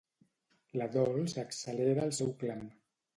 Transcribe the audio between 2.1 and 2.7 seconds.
seu clam.